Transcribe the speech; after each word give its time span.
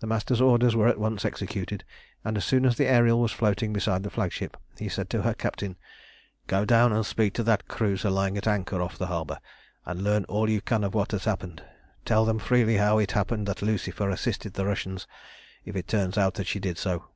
The 0.00 0.06
Master's 0.06 0.40
orders 0.40 0.74
were 0.74 0.88
at 0.88 0.98
once 0.98 1.22
executed, 1.22 1.84
and 2.24 2.38
as 2.38 2.44
soon 2.46 2.64
as 2.64 2.76
the 2.78 2.86
Ariel 2.86 3.20
was 3.20 3.32
floating 3.32 3.70
beside 3.70 4.02
the 4.02 4.08
flagship 4.08 4.56
he 4.78 4.88
said 4.88 5.10
to 5.10 5.20
her 5.20 5.34
captain 5.34 5.76
"Go 6.46 6.64
down 6.64 6.90
and 6.90 7.04
speak 7.04 7.34
that 7.34 7.68
cruiser 7.68 8.08
lying 8.08 8.38
at 8.38 8.46
anchor 8.46 8.80
off 8.80 8.96
the 8.96 9.08
harbour, 9.08 9.38
and 9.84 10.02
learn 10.02 10.24
all 10.24 10.48
you 10.48 10.62
can 10.62 10.82
of 10.84 10.94
what 10.94 11.12
has 11.12 11.24
happened. 11.26 11.62
Tell 12.06 12.24
them 12.24 12.38
freely 12.38 12.78
how 12.78 12.96
it 12.96 13.12
happened 13.12 13.46
that 13.46 13.58
the 13.58 13.66
Lucifer 13.66 14.08
assisted 14.08 14.54
the 14.54 14.64
Russian, 14.64 15.00
if 15.66 15.76
it 15.76 15.86
turns 15.86 16.16
out 16.16 16.32
that 16.36 16.46
she 16.46 16.58
did 16.58 16.78
so. 16.78 17.08